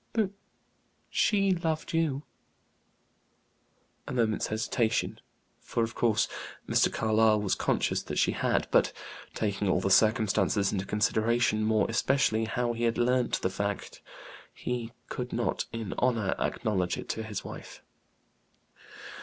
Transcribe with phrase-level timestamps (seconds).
[0.13, 0.31] "But
[1.11, 2.23] she loved you."
[4.07, 5.19] A moment's hesitation;
[5.59, 6.27] for, of course,
[6.67, 6.91] Mr.
[6.91, 8.93] Carlyle was conscious that she had; but,
[9.35, 14.01] taking all the circumstances into consideration, more especially how he learnt the fact,
[14.51, 17.83] he could not, in honor, acknowledge it to his wife.